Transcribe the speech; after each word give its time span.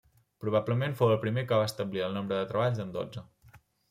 Probablement 0.43 0.95
fou 1.01 1.11
el 1.15 1.19
primer 1.25 1.43
que 1.51 1.59
va 1.63 1.67
establir 1.71 2.01
el 2.05 2.15
nombre 2.15 2.39
de 2.39 2.47
treballs 2.53 2.81
en 2.85 2.95
dotze. 2.97 3.25